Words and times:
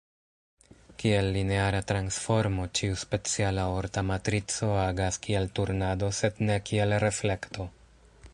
Kiel 1.01 1.27
lineara 1.35 1.81
transformo, 1.91 2.65
ĉiu 2.79 2.97
speciala 3.03 3.67
orta 3.75 4.05
matrico 4.09 4.71
agas 4.87 5.23
kiel 5.27 5.47
turnado 5.61 6.11
sed 6.23 6.43
ne 6.51 6.59
kiel 6.71 6.99
reflekto. 7.09 7.73